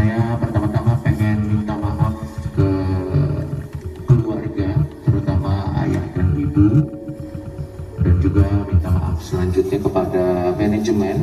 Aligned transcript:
saya 0.00 0.32
pertama-tama 0.40 0.96
pengen 1.04 1.44
minta 1.44 1.76
maaf 1.76 2.16
ke 2.56 2.70
keluarga, 4.08 4.68
terutama 5.04 5.76
ayah 5.84 6.00
dan 6.16 6.32
ibu, 6.40 6.88
dan 8.00 8.14
juga 8.16 8.48
minta 8.64 8.88
maaf 8.88 9.20
selanjutnya 9.20 9.76
kepada 9.76 10.24
manajemen 10.56 11.20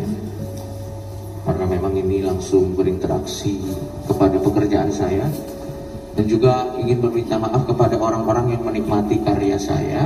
karena 1.42 1.66
memang 1.74 1.94
ini 1.98 2.22
langsung 2.22 2.78
berinteraksi 2.78 3.66
kepada 4.06 4.38
pekerjaan 4.38 4.94
saya. 4.94 5.26
Dan 6.14 6.30
juga 6.30 6.70
ingin 6.78 7.02
meminta 7.02 7.42
maaf 7.42 7.66
kepada 7.66 7.98
orang-orang 7.98 8.54
yang 8.54 8.62
menikmati 8.62 9.26
karya 9.26 9.58
saya. 9.58 10.06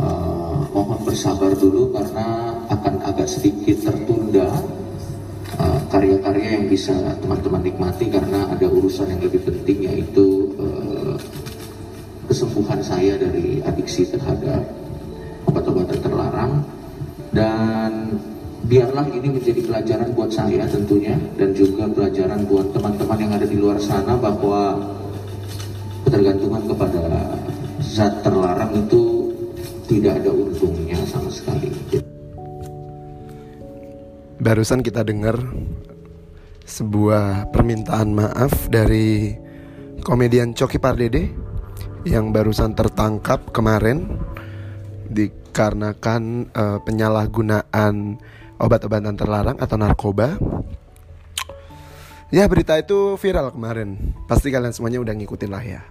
Uh, 0.00 0.64
mohon 0.72 0.96
bersabar 1.04 1.52
dulu 1.52 1.92
karena 1.92 2.56
akan 2.72 3.04
agak 3.04 3.28
sedikit 3.28 3.84
tertunda 3.84 4.48
karya-karya 5.90 6.48
yang 6.62 6.66
bisa 6.70 6.94
teman-teman 7.18 7.66
nikmati 7.66 8.06
karena 8.06 8.46
ada 8.46 8.66
urusan 8.70 9.10
yang 9.10 9.20
lebih 9.26 9.42
penting 9.42 9.90
yaitu 9.90 10.54
uh, 10.62 11.18
kesembuhan 12.30 12.78
saya 12.78 13.18
dari 13.18 13.58
adiksi 13.66 14.06
terhadap 14.06 14.62
obat-obatan 15.50 15.98
terlarang 15.98 16.52
dan 17.34 18.14
biarlah 18.70 19.02
ini 19.10 19.34
menjadi 19.34 19.66
pelajaran 19.66 20.14
buat 20.14 20.30
saya 20.30 20.62
tentunya 20.70 21.18
dan 21.34 21.50
juga 21.58 21.90
pelajaran 21.90 22.46
buat 22.46 22.70
teman-teman 22.70 23.18
yang 23.18 23.32
ada 23.34 23.46
di 23.50 23.58
luar 23.58 23.82
sana 23.82 24.14
bahwa 24.14 24.78
ketergantungan 26.06 26.62
kepada 26.70 27.02
zat 27.82 28.14
terlarang 28.22 28.78
itu 28.78 29.34
tidak 29.90 30.22
ada 30.22 30.30
untungnya 30.30 31.02
sama 31.10 31.26
sekali. 31.34 31.66
Barusan 34.40 34.80
kita 34.80 35.04
dengar 35.04 35.36
sebuah 36.64 37.52
permintaan 37.52 38.16
maaf 38.16 38.72
dari 38.72 39.36
komedian 40.00 40.56
Coki 40.56 40.80
Pardede 40.80 41.28
yang 42.08 42.32
barusan 42.32 42.72
tertangkap 42.72 43.52
kemarin 43.52 44.16
dikarenakan 45.12 46.48
uh, 46.56 46.80
penyalahgunaan 46.80 48.16
obat-obatan 48.56 49.12
terlarang 49.12 49.60
atau 49.60 49.76
narkoba. 49.76 50.40
Ya 52.32 52.48
berita 52.48 52.80
itu 52.80 53.20
viral 53.20 53.52
kemarin. 53.52 54.16
Pasti 54.24 54.48
kalian 54.48 54.72
semuanya 54.72 55.04
udah 55.04 55.14
ngikutin 55.20 55.50
lah 55.52 55.60
ya. 55.60 55.84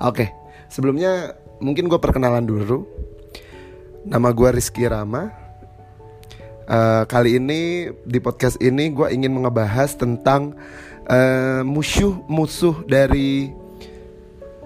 Oke, 0.00 0.32
sebelumnya 0.72 1.36
mungkin 1.60 1.92
gue 1.92 2.00
perkenalan 2.00 2.48
dulu. 2.48 2.88
Nama 4.08 4.32
gue 4.32 4.48
Rizky 4.48 4.88
Rama. 4.88 5.49
Uh, 6.70 7.02
kali 7.10 7.34
ini 7.34 7.90
di 8.06 8.22
podcast 8.22 8.54
ini 8.62 8.94
gue 8.94 9.10
ingin 9.10 9.42
ngebahas 9.42 9.90
tentang 9.98 10.54
uh, 11.10 11.66
musuh-musuh 11.66 12.86
dari 12.86 13.50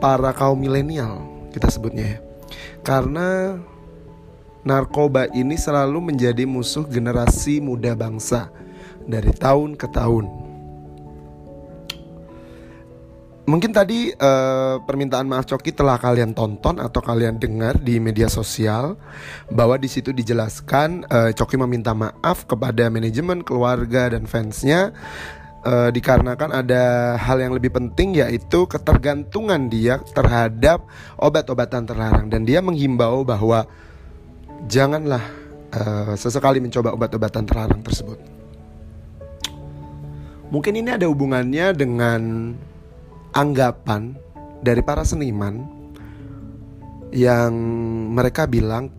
para 0.05 0.37
kaum 0.37 0.61
milenial 0.61 1.25
kita 1.49 1.73
sebutnya 1.73 2.05
ya. 2.05 2.19
Karena 2.85 3.57
narkoba 4.69 5.33
ini 5.33 5.57
selalu 5.57 6.13
menjadi 6.13 6.45
musuh 6.45 6.85
generasi 6.85 7.65
muda 7.65 7.97
bangsa 7.97 8.53
dari 9.09 9.33
tahun 9.33 9.73
ke 9.73 9.89
tahun. 9.89 10.29
Mungkin 13.45 13.77
tadi 13.77 14.09
uh, 14.09 14.81
permintaan 14.89 15.29
maaf 15.29 15.45
Coki 15.45 15.77
telah 15.77 16.01
kalian 16.01 16.33
tonton 16.33 16.81
atau 16.81 17.05
kalian 17.05 17.37
dengar 17.37 17.77
di 17.77 18.01
media 18.01 18.25
sosial 18.33 18.97
bahwa 19.53 19.77
di 19.77 19.85
situ 19.85 20.17
dijelaskan 20.17 21.05
uh, 21.13 21.29
Coki 21.37 21.61
meminta 21.61 21.93
maaf 21.93 22.49
kepada 22.49 22.89
manajemen, 22.89 23.45
keluarga 23.45 24.17
dan 24.17 24.25
fansnya 24.25 24.97
uh, 25.61 25.93
dikarenakan 25.93 26.57
ada 26.57 27.17
hal 27.21 27.37
yang 27.37 27.53
lebih 27.53 27.69
penting 27.69 28.17
yaitu 28.17 28.65
ketergantungan 28.65 29.69
dia 29.69 30.01
terhadap 30.17 30.81
obat-obatan 31.21 31.85
terlarang 31.85 32.33
dan 32.33 32.49
dia 32.49 32.65
menghimbau 32.65 33.29
bahwa 33.29 33.69
janganlah 34.73 35.21
uh, 35.77 36.17
sesekali 36.17 36.65
mencoba 36.65 36.97
obat-obatan 36.97 37.45
terlarang 37.45 37.85
tersebut. 37.85 38.17
Mungkin 40.49 40.81
ini 40.81 40.97
ada 40.97 41.05
hubungannya 41.13 41.77
dengan 41.77 42.21
anggapan 43.35 44.15
dari 44.65 44.81
para 44.81 45.05
seniman 45.05 45.67
yang 47.15 47.53
mereka 48.15 48.49
bilang 48.49 48.91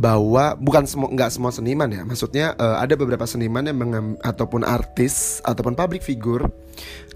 bahwa 0.00 0.56
bukan 0.56 0.88
semua 0.88 1.12
nggak 1.12 1.30
semua 1.30 1.52
seniman 1.52 1.90
ya. 1.90 2.02
Maksudnya 2.06 2.56
uh, 2.56 2.80
ada 2.80 2.96
beberapa 2.96 3.28
seniman 3.28 3.66
yang 3.68 3.78
mengam, 3.78 4.06
ataupun 4.24 4.64
artis 4.64 5.44
ataupun 5.44 5.76
public 5.76 6.00
figure 6.00 6.48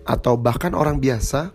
atau 0.05 0.37
bahkan 0.37 0.77
orang 0.77 1.01
biasa 1.01 1.49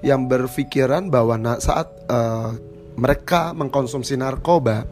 yang 0.00 0.26
berpikiran 0.26 1.12
bahwa 1.12 1.38
saat 1.60 1.86
uh, 2.08 2.56
mereka 2.96 3.52
mengkonsumsi 3.52 4.16
narkoba, 4.16 4.88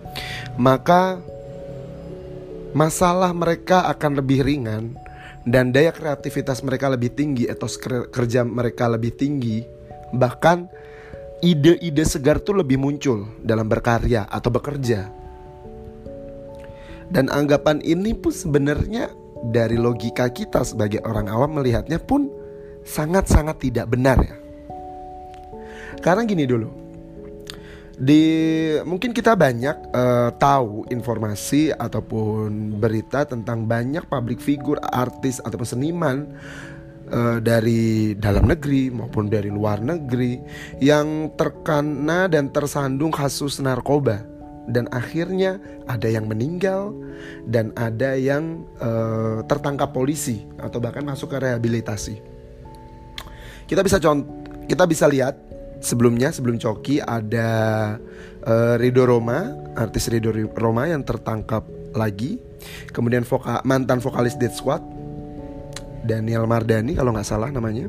maka 0.60 1.20
masalah 2.76 3.34
mereka 3.34 3.88
akan 3.90 4.22
lebih 4.22 4.46
ringan 4.46 4.94
dan 5.48 5.72
daya 5.72 5.92
kreativitas 5.92 6.60
mereka 6.60 6.92
lebih 6.92 7.16
tinggi, 7.16 7.48
etos 7.48 7.80
kerja 8.12 8.44
mereka 8.44 8.90
lebih 8.92 9.16
tinggi, 9.16 9.64
bahkan 10.12 10.68
ide-ide 11.40 12.04
segar 12.04 12.40
tuh 12.44 12.60
lebih 12.60 12.76
muncul 12.76 13.24
dalam 13.40 13.68
berkarya 13.68 14.28
atau 14.28 14.52
bekerja. 14.52 15.08
Dan 17.10 17.26
anggapan 17.26 17.82
ini 17.82 18.14
pun 18.14 18.30
sebenarnya 18.30 19.10
dari 19.50 19.74
logika 19.74 20.30
kita 20.30 20.62
sebagai 20.62 21.02
orang 21.02 21.26
awam 21.26 21.58
melihatnya 21.58 21.98
pun 21.98 22.30
sangat-sangat 22.86 23.58
tidak 23.58 23.90
benar 23.90 24.20
ya. 24.20 24.36
Karena 26.00 26.22
gini 26.24 26.46
dulu, 26.46 26.79
di 28.00 28.24
mungkin 28.88 29.12
kita 29.12 29.36
banyak 29.36 29.92
uh, 29.92 30.32
tahu 30.40 30.88
informasi 30.88 31.68
ataupun 31.76 32.80
berita 32.80 33.28
tentang 33.28 33.68
banyak 33.68 34.08
public 34.08 34.40
figure, 34.40 34.80
artis 34.80 35.36
ataupun 35.44 35.68
seniman 35.68 36.24
uh, 37.12 37.36
dari 37.44 38.16
dalam 38.16 38.48
negeri 38.48 38.88
maupun 38.88 39.28
dari 39.28 39.52
luar 39.52 39.84
negeri 39.84 40.40
yang 40.80 41.36
terkena 41.36 42.24
dan 42.24 42.48
tersandung 42.48 43.12
kasus 43.12 43.60
narkoba 43.60 44.24
dan 44.64 44.88
akhirnya 44.96 45.60
ada 45.84 46.08
yang 46.08 46.24
meninggal 46.24 46.96
dan 47.52 47.68
ada 47.76 48.16
yang 48.16 48.64
uh, 48.80 49.44
tertangkap 49.44 49.92
polisi 49.92 50.48
atau 50.56 50.80
bahkan 50.80 51.04
masuk 51.04 51.36
ke 51.36 51.38
rehabilitasi. 51.42 52.16
Kita 53.68 53.84
bisa 53.84 54.00
contoh 54.00 54.40
kita 54.70 54.86
bisa 54.86 55.10
lihat 55.10 55.49
sebelumnya 55.80 56.30
sebelum 56.30 56.60
Coki 56.60 57.00
ada 57.00 57.50
uh, 58.44 58.74
Rido 58.76 59.04
Roma, 59.08 59.56
artis 59.74 60.08
Rido 60.12 60.30
Roma 60.54 60.86
yang 60.86 61.02
tertangkap 61.02 61.64
lagi. 61.96 62.38
Kemudian 62.92 63.24
voka, 63.24 63.64
mantan 63.64 64.04
vokalis 64.04 64.36
Dead 64.36 64.52
Squad 64.52 64.84
Daniel 66.04 66.44
Mardani 66.48 66.96
kalau 66.96 67.12
nggak 67.12 67.28
salah 67.28 67.48
namanya. 67.52 67.88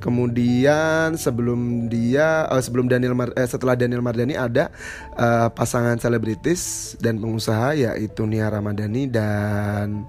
Kemudian 0.00 1.20
sebelum 1.20 1.92
dia 1.92 2.48
uh, 2.48 2.60
sebelum 2.64 2.88
Daniel 2.88 3.12
Mar, 3.12 3.36
eh, 3.36 3.44
setelah 3.44 3.76
Daniel 3.76 4.00
Mardani 4.00 4.32
ada 4.32 4.72
uh, 5.12 5.52
pasangan 5.52 6.00
selebritis 6.00 6.96
dan 6.96 7.20
pengusaha 7.20 7.76
yaitu 7.76 8.24
Nia 8.24 8.48
Ramadhani 8.48 9.12
dan 9.12 10.08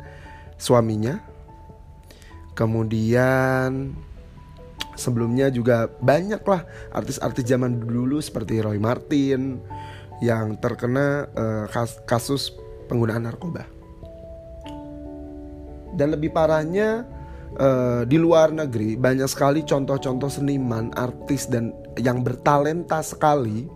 suaminya. 0.55 1.19
Kemudian 2.55 3.91
sebelumnya 4.95 5.51
juga 5.51 5.87
banyak 5.87 6.41
lah 6.45 6.65
artis-artis 6.91 7.47
zaman 7.47 7.79
dulu 7.79 8.19
seperti 8.19 8.59
Roy 8.59 8.77
Martin 8.77 9.61
yang 10.21 10.57
terkena 10.61 11.25
uh, 11.33 11.65
kasus 12.05 12.53
penggunaan 12.85 13.25
narkoba. 13.25 13.65
Dan 15.91 16.15
lebih 16.15 16.31
parahnya 16.31 17.03
uh, 17.59 18.07
di 18.07 18.15
luar 18.15 18.55
negeri 18.55 18.95
banyak 18.95 19.27
sekali 19.27 19.65
contoh-contoh 19.67 20.29
seniman, 20.31 20.93
artis 20.95 21.51
dan 21.51 21.75
yang 21.99 22.23
bertalenta 22.23 23.03
sekali 23.03 23.67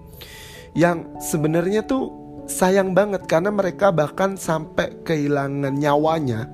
yang 0.75 1.19
sebenarnya 1.19 1.83
tuh 1.83 2.11
sayang 2.45 2.93
banget 2.93 3.25
karena 3.25 3.49
mereka 3.49 3.89
bahkan 3.89 4.37
sampai 4.37 5.01
kehilangan 5.01 5.73
nyawanya 5.73 6.45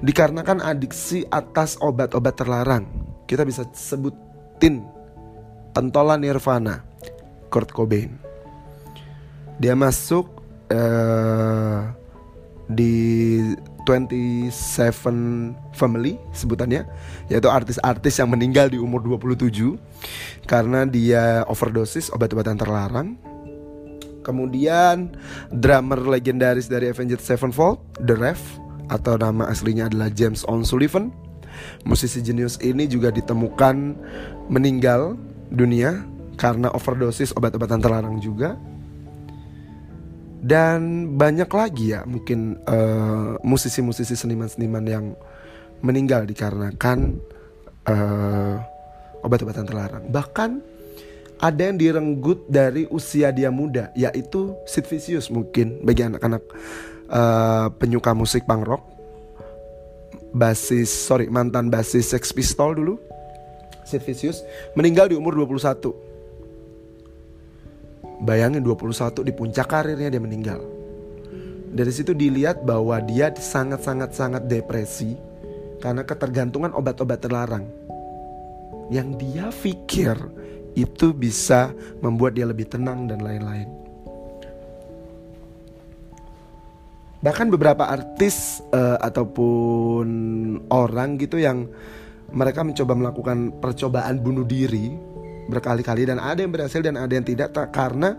dikarenakan 0.00 0.64
adiksi 0.64 1.28
atas 1.28 1.76
obat-obat 1.84 2.34
terlarang 2.40 3.05
kita 3.26 3.42
bisa 3.42 3.66
sebutin 3.74 4.86
pentolan 5.74 6.22
Nirvana, 6.22 6.86
Kurt 7.50 7.74
Cobain. 7.74 8.16
Dia 9.58 9.74
masuk 9.74 10.30
uh, 10.72 11.90
di 12.70 13.38
27 13.86 14.50
Family 15.70 16.18
sebutannya 16.34 16.82
yaitu 17.30 17.46
artis-artis 17.46 18.18
yang 18.18 18.34
meninggal 18.34 18.66
di 18.66 18.82
umur 18.82 18.98
27 19.06 19.78
karena 20.50 20.82
dia 20.82 21.46
overdosis 21.46 22.10
obat-obatan 22.10 22.58
terlarang. 22.58 23.08
Kemudian 24.26 25.14
drummer 25.54 26.02
legendaris 26.02 26.66
dari 26.66 26.90
Avenged 26.90 27.22
Sevenfold, 27.22 27.78
The 28.02 28.18
Rev 28.18 28.42
atau 28.90 29.14
nama 29.14 29.46
aslinya 29.46 29.86
adalah 29.86 30.10
James 30.10 30.42
On 30.50 30.66
Sullivan 30.66 31.14
Musisi 31.86 32.22
jenius 32.22 32.58
ini 32.62 32.88
juga 32.90 33.12
ditemukan 33.12 33.96
meninggal 34.50 35.14
dunia 35.50 36.04
karena 36.36 36.70
overdosis 36.74 37.32
obat-obatan 37.32 37.80
terlarang 37.80 38.16
juga. 38.20 38.58
Dan 40.46 41.12
banyak 41.18 41.50
lagi 41.50 41.96
ya 41.96 42.06
mungkin 42.06 42.60
musisi 43.42 43.82
musisi-musisi 43.82 44.14
seniman-seniman 44.14 44.84
yang 44.86 45.04
meninggal 45.82 46.24
dikarenakan 46.24 47.18
uh, 47.88 48.56
obat-obatan 49.26 49.66
terlarang. 49.66 50.04
Bahkan 50.08 50.50
ada 51.36 51.62
yang 51.68 51.76
direnggut 51.76 52.48
dari 52.48 52.88
usia 52.88 53.28
dia 53.28 53.52
muda, 53.52 53.92
yaitu 53.92 54.56
Sid 54.64 54.88
Vicious 54.88 55.28
mungkin 55.28 55.84
bagi 55.84 56.06
anak-anak 56.06 56.42
uh, 57.12 57.68
penyuka 57.76 58.16
musik 58.16 58.48
punk 58.48 58.64
rock. 58.64 58.95
Basis, 60.36 60.92
sorry, 60.92 61.32
mantan 61.32 61.72
basis 61.72 62.12
Sex 62.12 62.28
Pistol 62.28 62.76
dulu. 62.76 63.00
Sid 63.88 64.04
Vicious 64.04 64.44
meninggal 64.76 65.08
di 65.08 65.16
umur 65.16 65.32
21. 65.32 65.96
Bayangin 68.20 68.60
21 68.60 69.24
di 69.24 69.32
puncak 69.32 69.64
karirnya 69.64 70.12
dia 70.12 70.20
meninggal. 70.20 70.60
Dari 71.72 71.88
situ 71.88 72.12
dilihat 72.12 72.68
bahwa 72.68 73.00
dia 73.00 73.32
sangat-sangat-sangat 73.32 74.44
depresi 74.44 75.16
karena 75.80 76.04
ketergantungan 76.04 76.76
obat-obat 76.76 77.24
terlarang. 77.24 77.64
Yang 78.92 79.08
dia 79.22 79.46
pikir 79.48 80.20
itu 80.76 81.16
bisa 81.16 81.72
membuat 82.04 82.36
dia 82.36 82.44
lebih 82.44 82.68
tenang 82.68 83.08
dan 83.08 83.24
lain-lain. 83.24 83.85
Bahkan 87.26 87.50
beberapa 87.50 87.90
artis 87.90 88.62
uh, 88.70 89.02
ataupun 89.02 90.06
orang 90.70 91.18
gitu 91.18 91.42
yang 91.42 91.66
mereka 92.30 92.62
mencoba 92.62 92.94
melakukan 92.94 93.58
percobaan 93.58 94.22
bunuh 94.22 94.46
diri 94.46 94.94
berkali-kali 95.50 96.06
dan 96.06 96.22
ada 96.22 96.38
yang 96.38 96.54
berhasil 96.54 96.78
dan 96.78 96.94
ada 96.94 97.10
yang 97.10 97.26
tidak 97.26 97.50
tak 97.50 97.74
karena 97.74 98.14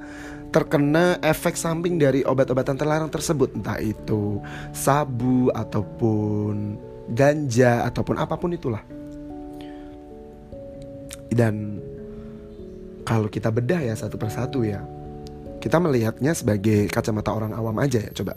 terkena 0.51 1.19
efek 1.23 1.55
samping 1.55 1.95
dari 1.95 2.27
obat-obatan 2.27 2.75
terlarang 2.75 3.07
tersebut. 3.07 3.55
Entah 3.55 3.79
itu 3.79 4.43
sabu 4.75 5.55
ataupun 5.55 6.75
ganja 7.15 7.87
ataupun 7.87 8.19
apa 8.19 8.35
pun 8.35 8.51
itulah. 8.51 8.83
Dan 11.31 11.79
kalau 13.07 13.31
kita 13.31 13.55
bedah 13.55 13.87
ya 13.87 13.95
satu 13.95 14.19
persatu 14.19 14.67
ya 14.67 14.83
kita 15.63 15.79
melihatnya 15.79 16.35
sebagai 16.35 16.91
kacamata 16.91 17.31
orang 17.31 17.55
awam 17.55 17.79
aja 17.79 18.03
ya 18.03 18.11
coba 18.11 18.35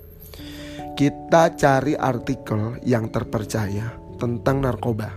kita 1.01 1.57
cari 1.57 1.97
artikel 1.97 2.77
yang 2.85 3.09
terpercaya 3.09 3.97
tentang 4.21 4.61
narkoba 4.61 5.09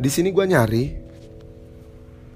di 0.00 0.08
sini 0.08 0.32
gue 0.32 0.46
nyari 0.48 0.84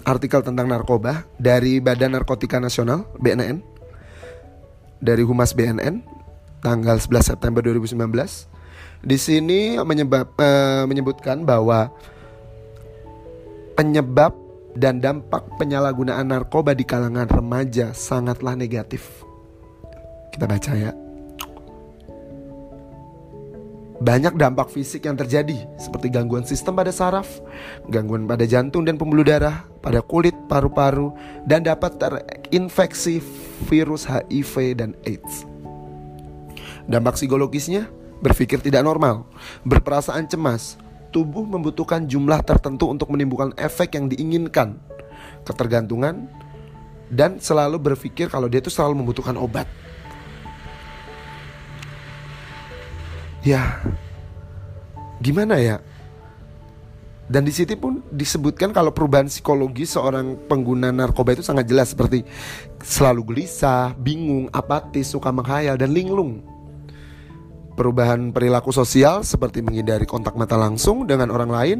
artikel 0.04 0.44
tentang 0.44 0.68
narkoba 0.68 1.24
dari 1.40 1.80
Badan 1.80 2.20
Narkotika 2.20 2.60
Nasional 2.60 3.08
BNN 3.16 3.64
dari 5.00 5.24
Humas 5.24 5.56
BNN 5.56 6.04
tanggal 6.60 7.00
11 7.00 7.34
September 7.34 7.64
2019. 7.64 7.96
Di 8.98 9.18
sini 9.18 9.78
menyebab, 9.78 10.34
uh, 10.38 10.84
menyebutkan 10.86 11.46
bahwa 11.46 11.90
penyebab 13.78 14.34
dan 14.74 14.98
dampak 14.98 15.46
penyalahgunaan 15.58 16.30
narkoba 16.30 16.74
di 16.74 16.82
kalangan 16.82 17.30
remaja 17.30 17.94
sangatlah 17.94 18.58
negatif. 18.58 19.22
Kita 20.34 20.46
baca 20.46 20.72
ya 20.74 21.07
banyak 23.98 24.38
dampak 24.38 24.70
fisik 24.70 25.10
yang 25.10 25.18
terjadi 25.18 25.66
seperti 25.74 26.06
gangguan 26.10 26.46
sistem 26.46 26.78
pada 26.78 26.94
saraf, 26.94 27.26
gangguan 27.90 28.30
pada 28.30 28.46
jantung 28.46 28.86
dan 28.86 28.94
pembuluh 28.94 29.26
darah, 29.26 29.66
pada 29.82 29.98
kulit, 29.98 30.34
paru-paru, 30.46 31.10
dan 31.50 31.66
dapat 31.66 31.98
terinfeksi 31.98 33.18
virus 33.66 34.06
HIV 34.06 34.78
dan 34.78 34.94
AIDS. 35.02 35.42
Dampak 36.86 37.18
psikologisnya 37.18 37.90
berpikir 38.22 38.62
tidak 38.62 38.86
normal, 38.86 39.26
berperasaan 39.66 40.30
cemas, 40.30 40.78
tubuh 41.10 41.42
membutuhkan 41.42 42.06
jumlah 42.06 42.38
tertentu 42.46 42.86
untuk 42.86 43.10
menimbulkan 43.10 43.50
efek 43.58 43.98
yang 43.98 44.06
diinginkan, 44.06 44.78
ketergantungan, 45.42 46.30
dan 47.10 47.42
selalu 47.42 47.80
berpikir 47.80 48.30
kalau 48.30 48.46
dia 48.46 48.62
itu 48.62 48.70
selalu 48.70 49.02
membutuhkan 49.02 49.34
obat. 49.34 49.66
Ya 53.42 53.78
gimana 55.22 55.58
ya 55.58 55.78
dan 57.28 57.44
di 57.44 57.52
situ 57.52 57.76
pun 57.76 58.00
disebutkan 58.08 58.72
kalau 58.72 58.88
perubahan 58.88 59.28
psikologi 59.28 59.84
seorang 59.84 60.48
pengguna 60.48 60.88
narkoba 60.88 61.36
itu 61.36 61.44
sangat 61.44 61.68
jelas 61.68 61.92
seperti 61.92 62.24
selalu 62.80 63.36
gelisah, 63.36 63.92
bingung, 64.00 64.48
apatis, 64.48 65.12
suka 65.12 65.28
menghayal 65.28 65.76
dan 65.76 65.92
linglung. 65.92 66.40
Perubahan 67.76 68.32
perilaku 68.32 68.72
sosial 68.72 69.28
seperti 69.28 69.60
menghindari 69.60 70.08
kontak 70.08 70.40
mata 70.40 70.56
langsung 70.56 71.04
dengan 71.04 71.28
orang 71.28 71.52
lain, 71.52 71.78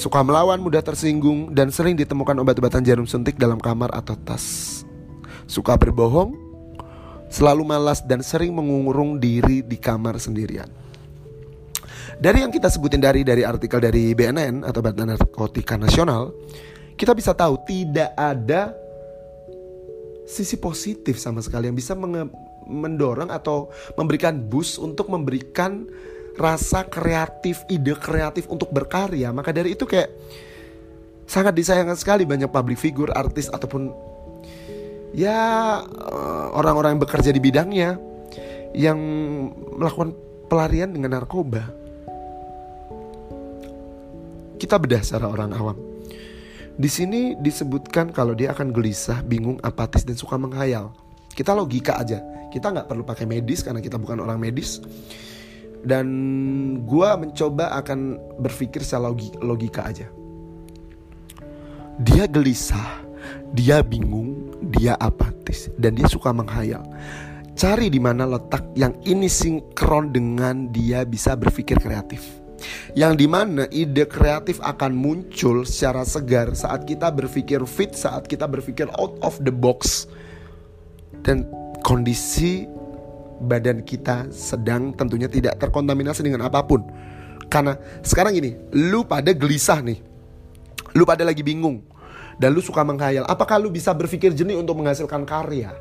suka 0.00 0.24
melawan, 0.24 0.64
mudah 0.64 0.80
tersinggung 0.80 1.52
dan 1.52 1.68
sering 1.68 1.94
ditemukan 2.00 2.40
obat-obatan 2.40 2.80
jarum 2.80 3.04
suntik 3.04 3.36
dalam 3.36 3.60
kamar 3.60 3.92
atau 3.92 4.16
tas. 4.16 4.80
Suka 5.44 5.76
berbohong, 5.76 6.49
selalu 7.30 7.62
malas 7.62 8.02
dan 8.02 8.20
sering 8.20 8.50
mengurung 8.52 9.22
diri 9.22 9.62
di 9.62 9.78
kamar 9.78 10.18
sendirian. 10.18 10.66
Dari 12.20 12.44
yang 12.44 12.52
kita 12.52 12.68
sebutin 12.68 13.00
dari 13.00 13.24
dari 13.24 13.46
artikel 13.46 13.80
dari 13.80 14.12
BNN 14.12 14.66
atau 14.66 14.84
Badan 14.84 15.14
Narkotika 15.14 15.80
Nasional, 15.80 16.34
kita 16.98 17.16
bisa 17.16 17.32
tahu 17.32 17.56
tidak 17.64 18.12
ada 18.12 18.76
sisi 20.28 20.60
positif 20.60 21.16
sama 21.16 21.40
sekali 21.40 21.72
yang 21.72 21.78
bisa 21.78 21.96
mendorong 22.68 23.32
atau 23.32 23.72
memberikan 23.96 24.36
boost 24.36 24.76
untuk 24.76 25.08
memberikan 25.08 25.88
rasa 26.36 26.84
kreatif, 26.86 27.64
ide 27.72 27.96
kreatif 27.96 28.46
untuk 28.52 28.68
berkarya. 28.68 29.32
Maka 29.32 29.50
dari 29.56 29.72
itu 29.72 29.88
kayak 29.88 30.12
sangat 31.24 31.56
disayangkan 31.56 31.96
sekali 31.96 32.28
banyak 32.28 32.52
public 32.52 32.76
figure, 32.76 33.10
artis 33.16 33.48
ataupun 33.48 34.09
ya 35.16 35.38
eh, 35.86 36.46
orang-orang 36.54 36.96
yang 36.96 37.02
bekerja 37.02 37.30
di 37.34 37.40
bidangnya 37.42 37.98
yang 38.76 38.98
melakukan 39.74 40.14
pelarian 40.46 40.94
dengan 40.94 41.18
narkoba 41.18 41.80
kita 44.60 44.76
bedah 44.76 45.00
secara 45.00 45.32
orang 45.32 45.56
awam. 45.56 45.78
Di 46.76 46.88
sini 46.88 47.32
disebutkan 47.40 48.12
kalau 48.12 48.36
dia 48.36 48.52
akan 48.52 48.72
gelisah, 48.76 49.24
bingung, 49.24 49.56
apatis 49.64 50.04
dan 50.04 50.20
suka 50.20 50.36
menghayal. 50.36 50.92
Kita 51.32 51.56
logika 51.56 51.96
aja. 51.96 52.20
Kita 52.52 52.68
nggak 52.68 52.86
perlu 52.86 53.02
pakai 53.04 53.24
medis 53.24 53.64
karena 53.64 53.80
kita 53.80 53.96
bukan 53.96 54.20
orang 54.20 54.36
medis. 54.36 54.84
Dan 55.80 56.06
gue 56.84 57.10
mencoba 57.16 57.72
akan 57.80 58.20
berpikir 58.36 58.84
secara 58.84 59.16
logika 59.40 59.88
aja. 59.88 60.06
Dia 62.00 62.28
gelisah, 62.28 63.00
dia 63.52 63.82
bingung, 63.84 64.54
dia 64.70 64.94
apatis, 64.98 65.70
dan 65.76 65.96
dia 65.98 66.06
suka 66.06 66.30
menghayal. 66.30 66.82
Cari 67.58 67.92
di 67.92 68.00
mana 68.00 68.24
letak 68.24 68.72
yang 68.78 68.96
ini 69.04 69.28
sinkron 69.28 70.14
dengan 70.14 70.72
dia 70.72 71.04
bisa 71.04 71.36
berpikir 71.36 71.76
kreatif 71.76 72.40
yang 72.92 73.16
di 73.16 73.24
mana 73.24 73.64
ide 73.72 74.04
kreatif 74.04 74.60
akan 74.60 74.92
muncul 74.92 75.64
secara 75.64 76.04
segar 76.04 76.52
saat 76.52 76.84
kita 76.84 77.08
berpikir 77.08 77.64
fit, 77.64 77.96
saat 77.96 78.28
kita 78.28 78.44
berpikir 78.44 78.86
out 79.00 79.16
of 79.24 79.40
the 79.40 79.52
box, 79.52 80.06
dan 81.24 81.48
kondisi 81.80 82.68
badan 83.40 83.80
kita 83.86 84.28
sedang 84.28 84.92
tentunya 84.92 85.26
tidak 85.26 85.56
terkontaminasi 85.56 86.20
dengan 86.20 86.44
apa 86.44 86.60
pun. 86.64 86.84
Karena 87.50 87.74
sekarang 88.04 88.36
ini, 88.36 88.54
lu 88.76 89.02
pada 89.02 89.34
gelisah 89.34 89.80
nih, 89.82 89.98
lu 90.94 91.02
pada 91.02 91.26
lagi 91.26 91.42
bingung, 91.42 91.82
dan 92.40 92.56
lu 92.56 92.64
suka 92.64 92.80
menghayal. 92.80 93.28
Apakah 93.28 93.60
lu 93.60 93.68
bisa 93.68 93.92
berpikir 93.92 94.32
jernih 94.32 94.56
untuk 94.56 94.80
menghasilkan 94.80 95.28
karya? 95.28 95.76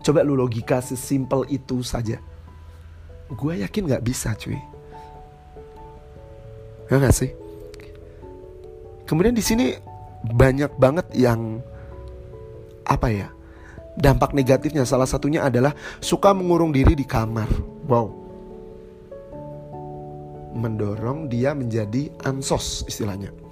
Coba 0.00 0.24
lu 0.24 0.32
logika 0.32 0.80
sesimpel 0.80 1.44
itu 1.52 1.84
saja. 1.84 2.16
Gue 3.28 3.60
yakin 3.60 3.92
gak 3.92 4.00
bisa 4.00 4.32
cuy. 4.32 4.56
Ya 6.88 6.96
gak 6.96 7.12
sih? 7.12 7.36
Kemudian 9.04 9.36
di 9.36 9.44
sini 9.44 9.76
banyak 10.24 10.80
banget 10.80 11.12
yang 11.12 11.60
apa 12.88 13.12
ya? 13.12 13.28
Dampak 14.00 14.32
negatifnya 14.32 14.88
salah 14.88 15.04
satunya 15.04 15.44
adalah 15.44 15.76
suka 16.00 16.32
mengurung 16.32 16.72
diri 16.72 16.96
di 16.96 17.04
kamar. 17.04 17.52
Wow. 17.84 18.08
Mendorong 20.56 21.28
dia 21.28 21.52
menjadi 21.52 22.08
ansos 22.24 22.88
istilahnya. 22.88 23.47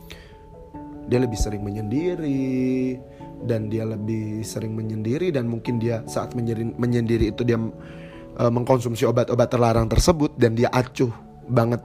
Dia 1.06 1.22
lebih 1.22 1.38
sering 1.38 1.62
menyendiri 1.62 2.98
dan 3.46 3.70
dia 3.70 3.86
lebih 3.86 4.42
sering 4.42 4.74
menyendiri 4.74 5.30
dan 5.30 5.46
mungkin 5.46 5.78
dia 5.78 6.02
saat 6.08 6.34
menyendiri 6.34 7.30
itu 7.30 7.46
dia 7.46 7.60
uh, 7.60 8.50
mengkonsumsi 8.50 9.06
obat-obat 9.06 9.48
terlarang 9.52 9.86
tersebut 9.86 10.34
dan 10.34 10.58
dia 10.58 10.72
acuh 10.72 11.12
banget 11.46 11.84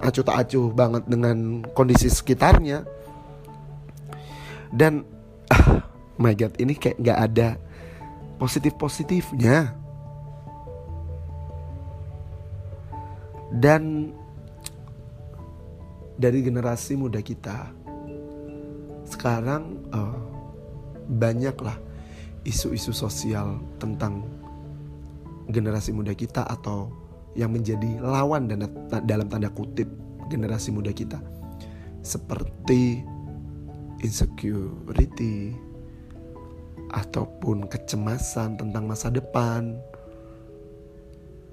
acuh 0.00 0.24
tak 0.24 0.36
acuh 0.48 0.72
banget 0.72 1.04
dengan 1.08 1.64
kondisi 1.72 2.08
sekitarnya. 2.12 2.84
Dan 4.70 5.04
ah, 5.50 5.82
my 6.22 6.36
god 6.36 6.54
ini 6.60 6.76
kayak 6.76 7.00
nggak 7.00 7.18
ada 7.32 7.48
positif 8.40 8.72
positifnya 8.80 9.76
dan 13.50 14.14
dari 16.14 16.40
generasi 16.46 16.94
muda 16.94 17.18
kita 17.18 17.74
sekarang 19.20 19.76
uh, 19.92 20.16
banyaklah 21.20 21.76
isu-isu 22.48 22.88
sosial 22.88 23.60
tentang 23.76 24.24
generasi 25.52 25.92
muda 25.92 26.16
kita 26.16 26.48
atau 26.48 26.88
yang 27.36 27.52
menjadi 27.52 28.00
lawan 28.00 28.48
dan 28.48 28.64
dalam 29.04 29.28
tanda 29.28 29.52
kutip 29.52 29.92
generasi 30.32 30.72
muda 30.72 30.88
kita. 30.88 31.20
Seperti 32.00 33.04
insecurity 34.00 35.52
ataupun 36.96 37.68
kecemasan 37.68 38.56
tentang 38.56 38.88
masa 38.88 39.12
depan 39.12 39.76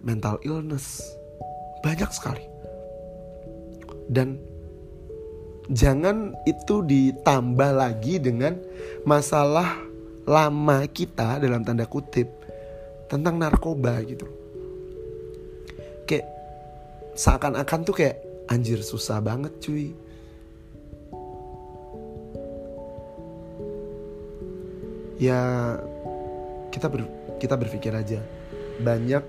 mental 0.08 0.40
illness 0.48 1.04
banyak 1.84 2.08
sekali. 2.16 2.48
Dan 4.08 4.40
jangan 5.68 6.32
itu 6.48 6.80
ditambah 6.84 7.72
lagi 7.76 8.20
dengan 8.24 8.56
masalah 9.04 9.84
lama 10.28 10.84
kita 10.88 11.40
dalam 11.40 11.64
tanda 11.64 11.88
kutip 11.88 12.28
tentang 13.08 13.40
narkoba 13.40 14.04
gitu. 14.04 14.28
Kayak 16.08 16.28
seakan-akan 17.16 17.80
tuh 17.84 17.96
kayak 17.96 18.16
anjir 18.52 18.80
susah 18.84 19.20
banget 19.24 19.56
cuy. 19.60 19.92
Ya 25.18 25.40
kita 26.72 26.88
ber, 26.92 27.08
kita 27.40 27.56
berpikir 27.58 27.92
aja. 27.92 28.22
Banyak 28.84 29.24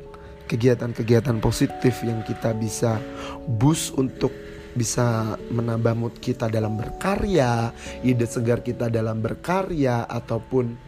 kegiatan-kegiatan 0.50 1.38
positif 1.40 2.02
yang 2.04 2.20
kita 2.26 2.52
bisa 2.52 3.00
boost 3.46 3.96
untuk 3.96 4.34
bisa 4.78 5.34
menambah 5.50 5.98
mood 5.98 6.14
kita 6.22 6.46
dalam 6.46 6.78
berkarya, 6.78 7.74
ide 8.06 8.24
segar 8.30 8.62
kita 8.62 8.86
dalam 8.86 9.18
berkarya 9.18 10.06
ataupun 10.06 10.78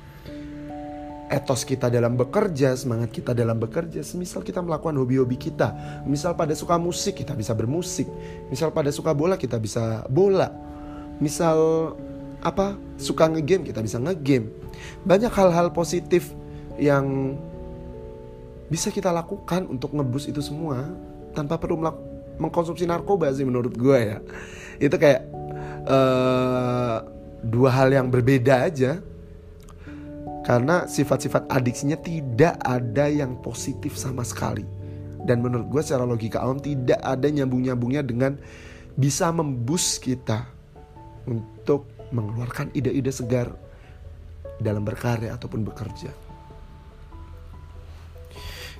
etos 1.30 1.62
kita 1.62 1.86
dalam 1.86 2.18
bekerja, 2.18 2.74
semangat 2.74 3.14
kita 3.14 3.34
dalam 3.34 3.58
bekerja. 3.58 4.02
Semisal 4.02 4.42
kita 4.42 4.62
melakukan 4.62 4.98
hobi-hobi 4.98 5.38
kita, 5.38 6.02
misal 6.06 6.34
pada 6.34 6.54
suka 6.54 6.78
musik 6.78 7.18
kita 7.18 7.38
bisa 7.38 7.54
bermusik, 7.54 8.06
misal 8.50 8.74
pada 8.74 8.90
suka 8.90 9.14
bola 9.14 9.38
kita 9.38 9.58
bisa 9.58 10.06
bola, 10.10 10.50
misal 11.22 11.92
apa 12.42 12.74
suka 12.98 13.30
ngegame 13.30 13.70
kita 13.70 13.82
bisa 13.82 14.02
ngegame. 14.02 14.50
Banyak 15.06 15.30
hal-hal 15.30 15.70
positif 15.70 16.34
yang 16.80 17.38
bisa 18.66 18.90
kita 18.90 19.14
lakukan 19.14 19.66
untuk 19.70 19.94
ngebus 19.94 20.30
itu 20.30 20.42
semua 20.42 20.86
tanpa 21.34 21.58
perlu 21.58 21.78
mengkonsumsi 22.40 22.88
narkoba 22.88 23.30
sih 23.36 23.44
menurut 23.44 23.76
gue 23.76 23.98
ya. 24.00 24.18
Itu 24.80 24.96
kayak 24.96 25.22
uh, 25.84 27.04
dua 27.44 27.70
hal 27.76 27.92
yang 27.92 28.08
berbeda 28.08 28.66
aja 28.66 29.04
karena 30.40 30.88
sifat-sifat 30.88 31.46
adiksinya 31.52 32.00
tidak 32.00 32.56
ada 32.64 33.06
yang 33.06 33.38
positif 33.44 33.94
sama 34.00 34.24
sekali. 34.24 34.64
Dan 35.20 35.44
menurut 35.44 35.68
gue 35.68 35.82
secara 35.84 36.08
logika 36.08 36.40
awam 36.40 36.58
tidak 36.58 36.96
ada 37.04 37.28
nyambung-nyambungnya 37.28 38.00
dengan 38.00 38.40
bisa 38.96 39.28
membus 39.28 40.00
kita 40.00 40.48
untuk 41.28 41.92
mengeluarkan 42.10 42.72
ide-ide 42.74 43.12
segar 43.12 43.52
dalam 44.58 44.82
berkarya 44.82 45.36
ataupun 45.36 45.60
bekerja. 45.62 46.10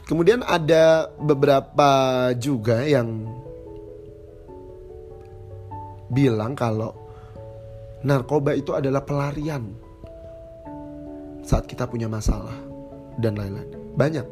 Kemudian 0.09 0.43
ada 0.43 1.07
beberapa 1.23 1.91
juga 2.35 2.83
yang 2.83 3.31
bilang 6.11 6.59
kalau 6.59 6.93
narkoba 8.03 8.57
itu 8.57 8.75
adalah 8.75 9.07
pelarian 9.07 9.71
saat 11.47 11.65
kita 11.65 11.87
punya 11.89 12.11
masalah 12.11 12.55
dan 13.19 13.37
lain-lain. 13.39 13.71
Banyak. 13.97 14.27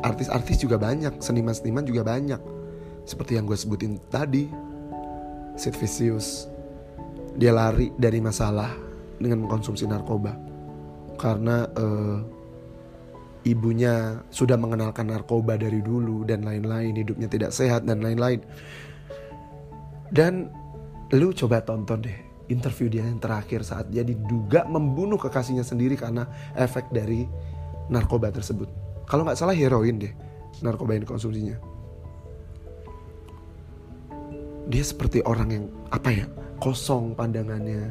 Artis-artis 0.00 0.62
juga 0.64 0.80
banyak, 0.80 1.20
seniman-seniman 1.20 1.84
juga 1.84 2.02
banyak. 2.06 2.40
Seperti 3.04 3.36
yang 3.36 3.44
gue 3.44 3.58
sebutin 3.58 4.00
tadi, 4.08 4.48
Sid 5.56 5.76
Vicious. 5.76 6.48
Dia 7.36 7.52
lari 7.52 7.92
dari 7.94 8.18
masalah 8.24 8.72
dengan 9.20 9.44
mengkonsumsi 9.44 9.84
narkoba. 9.84 10.32
Karena 11.20 11.68
uh, 11.68 12.18
ibunya 13.44 14.24
sudah 14.32 14.56
mengenalkan 14.56 15.12
narkoba 15.12 15.60
dari 15.60 15.84
dulu 15.84 16.24
dan 16.24 16.44
lain-lain, 16.44 16.96
hidupnya 16.96 17.28
tidak 17.28 17.52
sehat 17.52 17.84
dan 17.84 18.00
lain-lain. 18.00 18.40
Dan 20.10 20.50
lu 21.14 21.30
coba 21.34 21.62
tonton 21.62 22.02
deh 22.02 22.18
interview 22.50 22.90
dia 22.90 23.06
yang 23.06 23.22
terakhir 23.22 23.62
saat 23.62 23.86
dia 23.94 24.02
diduga 24.02 24.66
membunuh 24.66 25.16
kekasihnya 25.16 25.62
sendiri 25.62 25.94
karena 25.94 26.26
efek 26.58 26.90
dari 26.90 27.24
narkoba 27.86 28.34
tersebut. 28.34 28.66
Kalau 29.06 29.22
nggak 29.22 29.38
salah 29.38 29.54
heroin 29.54 30.02
deh 30.02 30.14
narkoba 30.62 30.98
yang 30.98 31.06
dikonsumsinya. 31.06 31.56
Dia 34.70 34.84
seperti 34.86 35.22
orang 35.26 35.48
yang 35.50 35.64
apa 35.90 36.10
ya 36.14 36.26
kosong 36.62 37.18
pandangannya, 37.18 37.90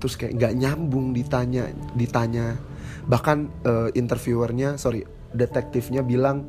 terus 0.00 0.16
kayak 0.16 0.40
nggak 0.40 0.54
nyambung 0.56 1.12
ditanya 1.12 1.68
ditanya. 1.96 2.56
Bahkan 3.04 3.38
uh, 3.68 3.88
interviewernya 3.92 4.80
sorry 4.80 5.04
detektifnya 5.36 6.00
bilang 6.00 6.48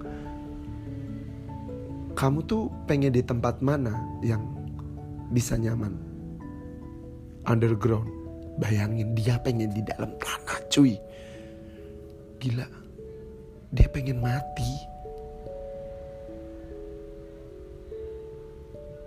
kamu 2.16 2.48
tuh 2.48 2.72
pengen 2.88 3.12
di 3.12 3.20
tempat 3.20 3.60
mana 3.60 4.00
yang 4.24 4.55
bisa 5.32 5.58
nyaman 5.58 5.96
underground. 7.46 8.10
Bayangin 8.56 9.14
dia 9.14 9.38
pengen 9.44 9.72
di 9.72 9.84
dalam 9.84 10.16
tanah 10.16 10.60
cuy. 10.72 10.96
Gila. 12.40 12.68
Dia 13.76 13.88
pengen 13.92 14.24
mati. 14.24 14.72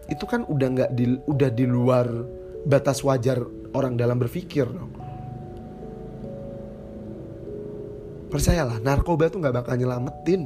Itu 0.08 0.24
kan 0.24 0.44
udah 0.48 0.68
nggak 0.72 0.90
di 0.96 1.04
udah 1.28 1.50
di 1.52 1.64
luar 1.68 2.08
batas 2.64 3.00
wajar 3.04 3.40
orang 3.72 3.96
dalam 3.96 4.20
berpikir. 4.20 4.68
Percayalah, 8.28 8.84
narkoba 8.84 9.32
tuh 9.32 9.40
nggak 9.40 9.64
bakal 9.64 9.74
nyelamatin. 9.80 10.44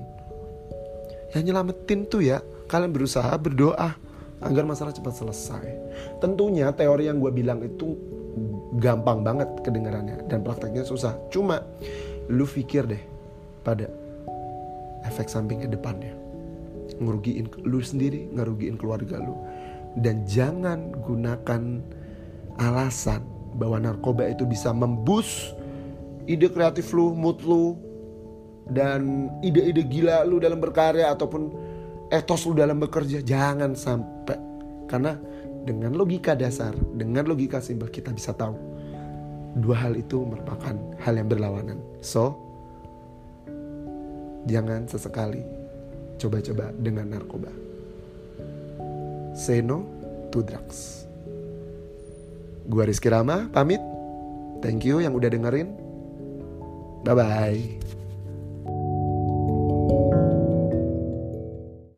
Yang 1.35 1.43
nyelamatin 1.51 2.01
tuh 2.07 2.23
ya 2.23 2.39
kalian 2.71 2.95
berusaha 2.95 3.35
berdoa 3.35 3.99
agar 4.43 4.65
masalah 4.67 4.91
cepat 4.91 5.15
selesai. 5.15 5.67
Tentunya 6.19 6.71
teori 6.75 7.07
yang 7.07 7.23
gue 7.23 7.31
bilang 7.31 7.63
itu 7.63 7.95
gampang 8.79 9.23
banget 9.23 9.49
kedengarannya 9.63 10.27
dan 10.27 10.43
prakteknya 10.43 10.83
susah. 10.83 11.15
Cuma 11.31 11.63
lu 12.27 12.47
pikir 12.49 12.89
deh 12.89 13.03
pada 13.63 13.87
efek 15.07 15.31
samping 15.31 15.63
ke 15.63 15.69
depannya. 15.71 16.15
Ngerugiin 16.99 17.47
lu 17.67 17.81
sendiri, 17.81 18.31
ngerugiin 18.35 18.77
keluarga 18.79 19.19
lu. 19.23 19.35
Dan 19.93 20.25
jangan 20.25 20.93
gunakan 21.05 21.85
alasan 22.57 23.23
bahwa 23.57 23.77
narkoba 23.81 24.29
itu 24.29 24.49
bisa 24.49 24.73
membus 24.73 25.53
ide 26.25 26.49
kreatif 26.49 26.95
lu, 26.97 27.13
mood 27.13 27.45
lu, 27.45 27.77
dan 28.71 29.29
ide-ide 29.43 29.83
gila 29.85 30.23
lu 30.25 30.39
dalam 30.39 30.63
berkarya 30.63 31.11
ataupun 31.13 31.51
etos 32.13 32.45
lu 32.45 32.53
dalam 32.53 32.77
bekerja 32.77 33.25
jangan 33.25 33.73
sampai. 33.73 34.37
Karena 34.85 35.17
dengan 35.65 35.97
logika 35.97 36.37
dasar 36.37 36.77
dengan 36.93 37.25
logika 37.25 37.65
simpel 37.65 37.89
kita 37.89 38.13
bisa 38.13 38.37
tahu 38.37 38.53
dua 39.57 39.89
hal 39.89 39.97
itu 39.97 40.21
merupakan 40.21 40.77
hal 41.01 41.15
yang 41.17 41.33
berlawanan. 41.33 41.81
So 42.05 42.37
jangan 44.45 44.85
sesekali 44.85 45.41
coba-coba 46.21 46.75
dengan 46.77 47.17
narkoba. 47.17 47.51
Say 49.33 49.65
no 49.65 49.89
to 50.29 50.45
drugs. 50.45 51.09
Gua 52.69 52.85
Rizky 52.85 53.09
Rama 53.09 53.49
pamit. 53.49 53.81
Thank 54.61 54.87
you 54.87 55.03
yang 55.03 55.17
udah 55.17 55.33
dengerin. 55.33 55.75
Bye 57.03 57.17
bye 57.19 57.92